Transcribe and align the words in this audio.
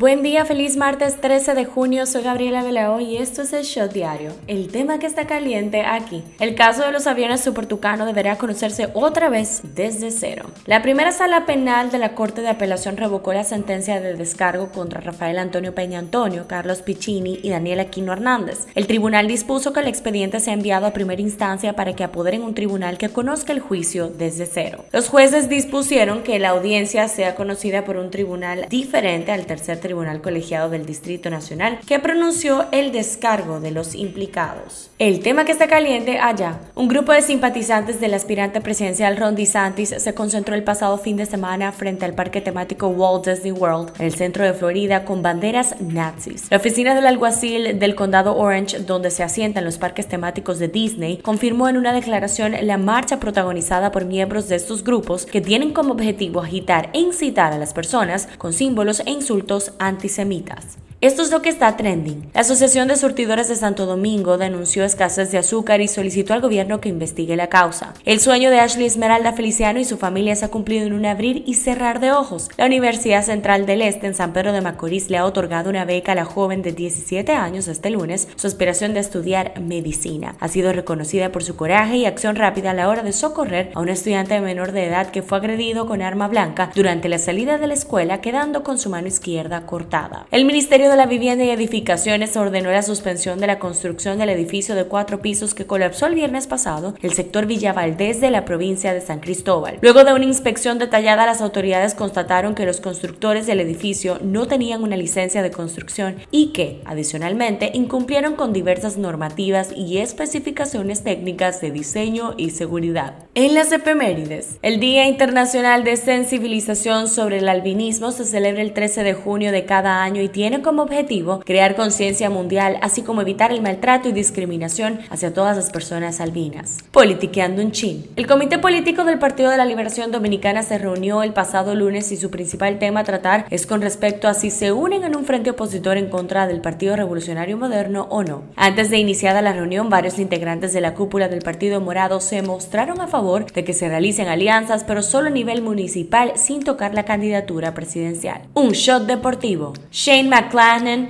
Buen 0.00 0.22
día, 0.22 0.46
feliz 0.46 0.78
martes 0.78 1.20
13 1.20 1.52
de 1.52 1.66
junio. 1.66 2.06
Soy 2.06 2.22
Gabriela 2.22 2.62
Velao 2.62 3.02
y 3.02 3.18
esto 3.18 3.42
es 3.42 3.52
el 3.52 3.64
Shot 3.64 3.92
Diario. 3.92 4.32
El 4.46 4.68
tema 4.68 4.98
que 4.98 5.04
está 5.04 5.26
caliente 5.26 5.82
aquí. 5.82 6.24
El 6.38 6.54
caso 6.54 6.86
de 6.86 6.90
los 6.90 7.06
aviones 7.06 7.42
Super 7.42 7.66
Tucano 7.66 8.06
deberá 8.06 8.38
conocerse 8.38 8.88
otra 8.94 9.28
vez 9.28 9.60
desde 9.74 10.10
cero. 10.10 10.46
La 10.64 10.80
primera 10.80 11.12
sala 11.12 11.44
penal 11.44 11.90
de 11.90 11.98
la 11.98 12.14
Corte 12.14 12.40
de 12.40 12.48
Apelación 12.48 12.96
revocó 12.96 13.34
la 13.34 13.44
sentencia 13.44 14.00
de 14.00 14.14
descargo 14.14 14.72
contra 14.72 15.02
Rafael 15.02 15.38
Antonio 15.38 15.74
Peña 15.74 15.98
Antonio, 15.98 16.46
Carlos 16.48 16.80
Piccini 16.80 17.38
y 17.42 17.50
Daniel 17.50 17.80
Aquino 17.80 18.14
Hernández. 18.14 18.68
El 18.74 18.86
tribunal 18.86 19.28
dispuso 19.28 19.74
que 19.74 19.80
el 19.80 19.88
expediente 19.88 20.40
sea 20.40 20.54
enviado 20.54 20.86
a 20.86 20.94
primera 20.94 21.20
instancia 21.20 21.76
para 21.76 21.94
que 21.94 22.04
apoderen 22.04 22.42
un 22.42 22.54
tribunal 22.54 22.96
que 22.96 23.10
conozca 23.10 23.52
el 23.52 23.60
juicio 23.60 24.08
desde 24.08 24.46
cero. 24.46 24.82
Los 24.92 25.10
jueces 25.10 25.50
dispusieron 25.50 26.22
que 26.22 26.38
la 26.38 26.48
audiencia 26.48 27.06
sea 27.08 27.34
conocida 27.34 27.84
por 27.84 27.98
un 27.98 28.10
tribunal 28.10 28.64
diferente 28.70 29.32
al 29.32 29.44
tercer 29.44 29.76
tribunal 29.76 29.89
Tribunal 29.90 30.22
Colegiado 30.22 30.70
del 30.70 30.86
Distrito 30.86 31.30
Nacional, 31.30 31.80
que 31.84 31.98
pronunció 31.98 32.66
el 32.70 32.92
descargo 32.92 33.58
de 33.58 33.72
los 33.72 33.96
implicados. 33.96 34.88
El 35.00 35.18
tema 35.18 35.44
que 35.44 35.50
está 35.50 35.66
caliente 35.66 36.20
allá. 36.20 36.60
Un 36.76 36.86
grupo 36.86 37.10
de 37.10 37.22
simpatizantes 37.22 38.00
del 38.00 38.14
aspirante 38.14 38.60
presidencial 38.60 39.16
Ron 39.16 39.34
DeSantis 39.34 39.88
se 39.98 40.14
concentró 40.14 40.54
el 40.54 40.62
pasado 40.62 40.96
fin 40.98 41.16
de 41.16 41.26
semana 41.26 41.72
frente 41.72 42.04
al 42.04 42.14
parque 42.14 42.40
temático 42.40 42.86
Walt 42.86 43.26
Disney 43.26 43.50
World 43.50 43.92
en 43.98 44.06
el 44.06 44.14
centro 44.14 44.44
de 44.44 44.54
Florida 44.54 45.04
con 45.04 45.22
banderas 45.22 45.74
nazis. 45.80 46.46
La 46.50 46.58
oficina 46.58 46.94
del 46.94 47.08
alguacil 47.08 47.80
del 47.80 47.96
condado 47.96 48.36
Orange, 48.36 48.78
donde 48.78 49.10
se 49.10 49.24
asientan 49.24 49.64
los 49.64 49.78
parques 49.78 50.06
temáticos 50.06 50.60
de 50.60 50.68
Disney, 50.68 51.16
confirmó 51.16 51.68
en 51.68 51.76
una 51.76 51.92
declaración 51.92 52.54
la 52.62 52.78
marcha 52.78 53.18
protagonizada 53.18 53.90
por 53.90 54.04
miembros 54.04 54.48
de 54.48 54.54
estos 54.54 54.84
grupos 54.84 55.26
que 55.26 55.40
tienen 55.40 55.72
como 55.72 55.94
objetivo 55.94 56.42
agitar 56.42 56.90
e 56.92 57.00
incitar 57.00 57.52
a 57.52 57.58
las 57.58 57.74
personas 57.74 58.28
con 58.38 58.52
símbolos 58.52 59.00
e 59.04 59.10
insultos 59.10 59.72
antisemitas. 59.80 60.78
Esto 61.02 61.22
es 61.22 61.30
lo 61.30 61.40
que 61.40 61.48
está 61.48 61.78
trending. 61.78 62.28
La 62.34 62.42
Asociación 62.42 62.88
de 62.88 62.94
Surtidores 62.94 63.48
de 63.48 63.56
Santo 63.56 63.86
Domingo 63.86 64.36
denunció 64.36 64.84
escasez 64.84 65.32
de 65.32 65.38
azúcar 65.38 65.80
y 65.80 65.88
solicitó 65.88 66.34
al 66.34 66.42
gobierno 66.42 66.82
que 66.82 66.90
investigue 66.90 67.36
la 67.36 67.48
causa. 67.48 67.94
El 68.04 68.20
sueño 68.20 68.50
de 68.50 68.60
Ashley 68.60 68.84
Esmeralda 68.84 69.32
Feliciano 69.32 69.80
y 69.80 69.86
su 69.86 69.96
familia 69.96 70.36
se 70.36 70.44
ha 70.44 70.50
cumplido 70.50 70.84
en 70.84 70.92
un 70.92 71.06
abrir 71.06 71.42
y 71.46 71.54
cerrar 71.54 72.00
de 72.00 72.12
ojos. 72.12 72.50
La 72.58 72.66
Universidad 72.66 73.24
Central 73.24 73.64
del 73.64 73.80
Este 73.80 74.08
en 74.08 74.14
San 74.14 74.34
Pedro 74.34 74.52
de 74.52 74.60
Macorís 74.60 75.08
le 75.08 75.16
ha 75.16 75.24
otorgado 75.24 75.70
una 75.70 75.86
beca 75.86 76.12
a 76.12 76.14
la 76.14 76.26
joven 76.26 76.60
de 76.60 76.72
17 76.72 77.32
años 77.32 77.66
este 77.66 77.88
lunes, 77.88 78.28
su 78.36 78.46
aspiración 78.46 78.92
de 78.92 79.00
estudiar 79.00 79.58
medicina. 79.58 80.36
Ha 80.38 80.48
sido 80.48 80.70
reconocida 80.70 81.32
por 81.32 81.44
su 81.44 81.56
coraje 81.56 81.96
y 81.96 82.04
acción 82.04 82.36
rápida 82.36 82.72
a 82.72 82.74
la 82.74 82.90
hora 82.90 83.02
de 83.02 83.14
socorrer 83.14 83.70
a 83.74 83.80
un 83.80 83.88
estudiante 83.88 84.38
menor 84.42 84.72
de 84.72 84.88
edad 84.88 85.10
que 85.10 85.22
fue 85.22 85.38
agredido 85.38 85.86
con 85.86 86.02
arma 86.02 86.28
blanca 86.28 86.70
durante 86.74 87.08
la 87.08 87.18
salida 87.18 87.56
de 87.56 87.68
la 87.68 87.74
escuela 87.74 88.20
quedando 88.20 88.62
con 88.62 88.78
su 88.78 88.90
mano 88.90 89.08
izquierda 89.08 89.64
cortada. 89.64 90.26
El 90.30 90.44
Ministerio 90.44 90.89
de 90.90 90.96
la 90.96 91.06
Vivienda 91.06 91.44
y 91.44 91.50
Edificaciones 91.50 92.36
ordenó 92.36 92.70
la 92.70 92.82
suspensión 92.82 93.38
de 93.38 93.46
la 93.46 93.60
construcción 93.60 94.18
del 94.18 94.28
edificio 94.28 94.74
de 94.74 94.86
cuatro 94.86 95.22
pisos 95.22 95.54
que 95.54 95.64
colapsó 95.66 96.06
el 96.06 96.16
viernes 96.16 96.48
pasado 96.48 96.94
el 97.00 97.12
sector 97.12 97.46
Villa 97.46 97.72
Valdés 97.72 98.20
de 98.20 98.30
la 98.30 98.44
provincia 98.44 98.92
de 98.92 99.00
San 99.00 99.20
Cristóbal. 99.20 99.78
Luego 99.82 100.02
de 100.02 100.12
una 100.12 100.24
inspección 100.24 100.78
detallada, 100.78 101.26
las 101.26 101.40
autoridades 101.40 101.94
constataron 101.94 102.54
que 102.54 102.66
los 102.66 102.80
constructores 102.80 103.46
del 103.46 103.60
edificio 103.60 104.18
no 104.22 104.46
tenían 104.46 104.82
una 104.82 104.96
licencia 104.96 105.42
de 105.42 105.52
construcción 105.52 106.16
y 106.32 106.48
que, 106.48 106.82
adicionalmente, 106.84 107.70
incumplieron 107.72 108.34
con 108.34 108.52
diversas 108.52 108.96
normativas 108.96 109.70
y 109.76 109.98
especificaciones 109.98 111.04
técnicas 111.04 111.60
de 111.60 111.70
diseño 111.70 112.34
y 112.36 112.50
seguridad. 112.50 113.14
En 113.34 113.54
las 113.54 113.70
efemérides, 113.70 114.58
el 114.62 114.80
Día 114.80 115.06
Internacional 115.06 115.84
de 115.84 115.96
Sensibilización 115.96 117.06
sobre 117.06 117.38
el 117.38 117.48
Albinismo 117.48 118.10
se 118.10 118.24
celebra 118.24 118.62
el 118.62 118.72
13 118.72 119.04
de 119.04 119.14
junio 119.14 119.52
de 119.52 119.64
cada 119.64 120.02
año 120.02 120.20
y 120.20 120.28
tiene 120.28 120.62
como 120.62 120.79
objetivo 120.82 121.40
crear 121.40 121.76
conciencia 121.76 122.30
mundial, 122.30 122.78
así 122.82 123.02
como 123.02 123.22
evitar 123.22 123.52
el 123.52 123.62
maltrato 123.62 124.08
y 124.08 124.12
discriminación 124.12 125.00
hacia 125.10 125.34
todas 125.34 125.56
las 125.56 125.70
personas 125.70 126.20
albinas. 126.20 126.78
Politiqueando 126.90 127.62
un 127.62 127.72
chin. 127.72 128.06
El 128.16 128.26
Comité 128.26 128.58
Político 128.58 129.04
del 129.04 129.18
Partido 129.18 129.50
de 129.50 129.56
la 129.56 129.64
Liberación 129.64 130.10
Dominicana 130.10 130.62
se 130.62 130.78
reunió 130.78 131.22
el 131.22 131.32
pasado 131.32 131.74
lunes 131.74 132.12
y 132.12 132.16
su 132.16 132.30
principal 132.30 132.78
tema 132.78 133.00
a 133.00 133.04
tratar 133.04 133.46
es 133.50 133.66
con 133.66 133.82
respecto 133.82 134.28
a 134.28 134.34
si 134.34 134.50
se 134.50 134.72
unen 134.72 135.04
en 135.04 135.16
un 135.16 135.24
frente 135.24 135.50
opositor 135.50 135.96
en 135.96 136.08
contra 136.08 136.46
del 136.46 136.60
Partido 136.60 136.96
Revolucionario 136.96 137.56
Moderno 137.56 138.06
o 138.10 138.22
no. 138.22 138.42
Antes 138.56 138.90
de 138.90 138.98
iniciada 138.98 139.42
la 139.42 139.52
reunión, 139.52 139.90
varios 139.90 140.18
integrantes 140.18 140.72
de 140.72 140.80
la 140.80 140.94
cúpula 140.94 141.28
del 141.28 141.42
Partido 141.42 141.80
Morado 141.80 142.20
se 142.20 142.42
mostraron 142.42 143.00
a 143.00 143.06
favor 143.06 143.50
de 143.52 143.64
que 143.64 143.72
se 143.72 143.88
realicen 143.88 144.28
alianzas, 144.28 144.84
pero 144.84 145.02
solo 145.02 145.28
a 145.28 145.30
nivel 145.30 145.62
municipal 145.62 146.32
sin 146.36 146.62
tocar 146.62 146.94
la 146.94 147.04
candidatura 147.04 147.74
presidencial. 147.74 148.42
Un 148.54 148.70
shot 148.70 149.04
deportivo. 149.04 149.72
Shane 149.90 150.28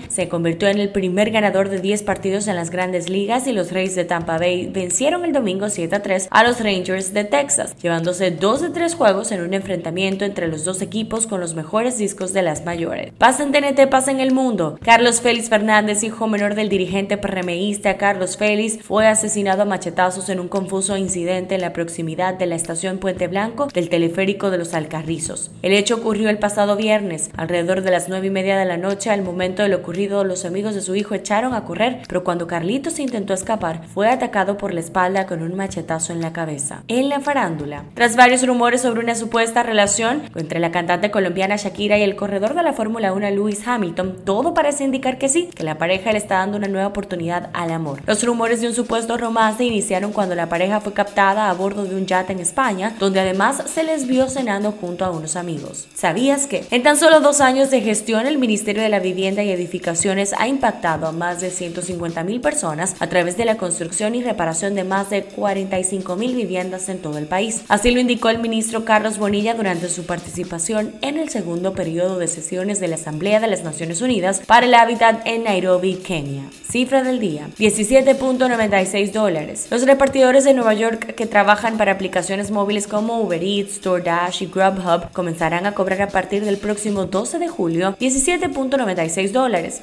Se 0.08 0.26
convirtió 0.30 0.68
en 0.68 0.78
el 0.78 0.88
primer 0.88 1.30
ganador 1.30 1.68
de 1.68 1.80
10 1.80 2.02
partidos 2.04 2.48
en 2.48 2.56
las 2.56 2.70
grandes 2.70 3.10
ligas 3.10 3.46
y 3.46 3.52
los 3.52 3.70
Reyes 3.70 3.94
de 3.94 4.06
Tampa 4.06 4.38
Bay 4.38 4.68
vencieron 4.68 5.26
el 5.26 5.34
domingo 5.34 5.68
7 5.68 5.96
a 5.96 6.02
3 6.02 6.28
a 6.30 6.44
los 6.44 6.60
Rangers 6.60 7.12
de 7.12 7.24
Texas, 7.24 7.76
llevándose 7.82 8.30
2 8.30 8.62
de 8.62 8.70
3 8.70 8.94
juegos 8.94 9.32
en 9.32 9.42
un 9.42 9.52
enfrentamiento 9.52 10.24
entre 10.24 10.48
los 10.48 10.64
dos 10.64 10.80
equipos 10.80 11.26
con 11.26 11.40
los 11.40 11.54
mejores 11.54 11.98
discos 11.98 12.32
de 12.32 12.40
las 12.40 12.64
mayores. 12.64 13.12
Pasa 13.18 13.42
en 13.42 13.52
TNT, 13.52 13.90
pasa 13.90 14.10
en 14.10 14.20
el 14.20 14.32
mundo. 14.32 14.78
Carlos 14.82 15.20
Félix 15.20 15.50
Fernández, 15.50 16.04
hijo 16.04 16.26
menor 16.26 16.54
del 16.54 16.70
dirigente 16.70 17.18
PRMista 17.18 17.98
Carlos 17.98 18.38
Félix, 18.38 18.82
fue 18.82 19.08
asesinado 19.08 19.60
a 19.60 19.66
machetazos 19.66 20.30
en 20.30 20.40
un 20.40 20.48
confuso 20.48 20.96
incidente 20.96 21.56
en 21.56 21.60
la 21.60 21.74
proximidad 21.74 22.32
de 22.32 22.46
la 22.46 22.54
estación 22.54 22.96
Puente 22.96 23.28
Blanco 23.28 23.66
del 23.66 23.90
teleférico 23.90 24.50
de 24.50 24.56
los 24.56 24.72
Alcarrizos. 24.72 25.50
El 25.60 25.74
hecho 25.74 25.96
ocurrió 25.96 26.30
el 26.30 26.38
pasado 26.38 26.76
viernes, 26.76 27.30
alrededor 27.36 27.82
de 27.82 27.90
las 27.90 28.08
9 28.08 28.26
y 28.26 28.30
media 28.30 28.58
de 28.58 28.64
la 28.64 28.78
noche, 28.78 29.10
al 29.10 29.20
momento 29.20 29.49
de 29.56 29.68
lo 29.68 29.76
ocurrido, 29.76 30.24
los 30.24 30.44
amigos 30.44 30.74
de 30.74 30.80
su 30.80 30.94
hijo 30.94 31.14
echaron 31.14 31.54
a 31.54 31.64
correr, 31.64 32.02
pero 32.08 32.24
cuando 32.24 32.46
Carlitos 32.46 32.98
intentó 32.98 33.34
escapar, 33.34 33.86
fue 33.92 34.08
atacado 34.08 34.56
por 34.56 34.72
la 34.72 34.80
espalda 34.80 35.26
con 35.26 35.42
un 35.42 35.56
machetazo 35.56 36.12
en 36.12 36.20
la 36.20 36.32
cabeza. 36.32 36.82
En 36.88 37.08
la 37.08 37.20
farándula, 37.20 37.84
tras 37.94 38.16
varios 38.16 38.46
rumores 38.46 38.82
sobre 38.82 39.00
una 39.00 39.14
supuesta 39.14 39.62
relación 39.62 40.22
entre 40.34 40.60
la 40.60 40.70
cantante 40.70 41.10
colombiana 41.10 41.56
Shakira 41.56 41.98
y 41.98 42.02
el 42.02 42.16
corredor 42.16 42.54
de 42.54 42.62
la 42.62 42.72
Fórmula 42.72 43.12
1 43.12 43.30
Lewis 43.30 43.66
Hamilton, 43.66 44.16
todo 44.24 44.54
parece 44.54 44.84
indicar 44.84 45.18
que 45.18 45.28
sí, 45.28 45.50
que 45.54 45.64
la 45.64 45.78
pareja 45.78 46.12
le 46.12 46.18
está 46.18 46.36
dando 46.36 46.56
una 46.56 46.68
nueva 46.68 46.88
oportunidad 46.88 47.50
al 47.52 47.70
amor. 47.70 48.00
Los 48.06 48.22
rumores 48.24 48.60
de 48.60 48.68
un 48.68 48.74
supuesto 48.74 49.16
romance 49.16 49.64
iniciaron 49.64 50.12
cuando 50.12 50.34
la 50.34 50.48
pareja 50.48 50.80
fue 50.80 50.92
captada 50.92 51.50
a 51.50 51.54
bordo 51.54 51.84
de 51.84 51.94
un 51.94 52.06
yate 52.06 52.32
en 52.32 52.40
España, 52.40 52.94
donde 52.98 53.20
además 53.20 53.62
se 53.66 53.84
les 53.84 54.06
vio 54.06 54.28
cenando 54.28 54.72
junto 54.72 55.04
a 55.04 55.10
unos 55.10 55.36
amigos. 55.36 55.88
¿Sabías 55.94 56.46
que? 56.46 56.64
En 56.70 56.82
tan 56.82 56.96
solo 56.96 57.20
dos 57.20 57.40
años 57.40 57.70
de 57.70 57.80
gestión, 57.80 58.26
el 58.26 58.38
Ministerio 58.38 58.82
de 58.82 58.88
la 58.88 59.00
Vivienda 59.00 59.29
y 59.38 59.50
edificaciones 59.50 60.34
ha 60.36 60.48
impactado 60.48 61.06
a 61.06 61.12
más 61.12 61.40
de 61.40 61.50
150 61.50 62.24
mil 62.24 62.40
personas 62.40 62.96
a 62.98 63.06
través 63.06 63.36
de 63.36 63.44
la 63.44 63.56
construcción 63.56 64.14
y 64.14 64.22
reparación 64.22 64.74
de 64.74 64.84
más 64.84 65.10
de 65.10 65.22
45 65.22 66.16
mil 66.16 66.34
viviendas 66.34 66.88
en 66.88 66.98
todo 66.98 67.18
el 67.18 67.26
país. 67.26 67.62
Así 67.68 67.90
lo 67.90 68.00
indicó 68.00 68.28
el 68.28 68.38
ministro 68.38 68.84
Carlos 68.84 69.18
Bonilla 69.18 69.54
durante 69.54 69.88
su 69.88 70.04
participación 70.04 70.94
en 71.02 71.18
el 71.18 71.28
segundo 71.28 71.72
periodo 71.72 72.18
de 72.18 72.28
sesiones 72.28 72.80
de 72.80 72.88
la 72.88 72.96
Asamblea 72.96 73.40
de 73.40 73.46
las 73.46 73.62
Naciones 73.62 74.02
Unidas 74.02 74.42
para 74.46 74.66
el 74.66 74.74
Hábitat 74.74 75.26
en 75.26 75.44
Nairobi, 75.44 75.94
Kenia. 75.94 76.42
Cifra 76.70 77.02
del 77.02 77.18
día, 77.18 77.48
17.96 77.58 79.12
dólares. 79.12 79.66
Los 79.70 79.84
repartidores 79.86 80.44
de 80.44 80.54
Nueva 80.54 80.74
York 80.74 81.14
que 81.14 81.26
trabajan 81.26 81.76
para 81.76 81.92
aplicaciones 81.92 82.50
móviles 82.50 82.86
como 82.86 83.20
Uber 83.20 83.42
Eats, 83.42 83.80
DoorDash 83.82 84.44
y 84.44 84.46
Grubhub 84.46 85.10
comenzarán 85.12 85.66
a 85.66 85.72
cobrar 85.72 86.02
a 86.02 86.08
partir 86.08 86.44
del 86.44 86.58
próximo 86.58 87.06
12 87.06 87.38
de 87.40 87.48
julio 87.48 87.96
17.96 87.98 89.19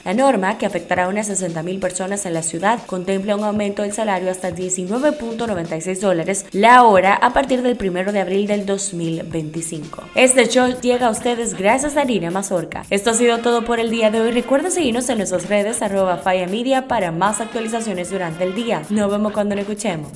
La 0.04 0.14
norma, 0.14 0.58
que 0.58 0.66
afectará 0.66 1.06
a 1.06 1.10
unas 1.10 1.30
60.000 1.30 1.80
personas 1.80 2.26
en 2.26 2.34
la 2.34 2.42
ciudad, 2.42 2.80
contempla 2.86 3.36
un 3.36 3.44
aumento 3.44 3.84
del 3.84 3.94
salario 3.94 4.32
hasta 4.32 4.50
19.96 4.50 6.00
dólares 6.00 6.46
la 6.52 6.84
hora 6.84 7.14
a 7.14 7.34
partir 7.34 7.62
del 7.62 7.78
1 7.80 8.12
de 8.12 8.20
abril 8.20 8.48
del 8.48 8.66
2025. 8.66 10.04
Este 10.16 10.48
show 10.48 10.68
llega 10.82 11.08
a 11.08 11.12
ustedes 11.12 11.56
gracias 11.56 11.98
a 11.98 12.04
Irina 12.04 12.32
Mazorca. 12.32 12.84
Esto 12.90 13.12
ha 13.12 13.14
sido 13.14 13.40
todo 13.40 13.64
por 13.64 13.80
el 13.80 13.92
día 13.92 14.10
de 14.10 14.22
hoy. 14.22 14.32
Recuerda 14.32 14.72
seguirnos 14.72 15.10
en 15.10 15.18
nuestras 15.18 15.48
redes 15.48 15.82
arroba 15.82 16.22
Media 16.50 16.88
para 16.88 17.12
más 17.12 17.40
actualizaciones 17.42 18.10
durante 18.10 18.44
el 18.44 18.56
día. 18.56 18.82
Nos 18.90 19.12
vemos 19.12 19.34
cuando 19.34 19.56
nos 19.56 19.62
escuchemos. 19.64 20.12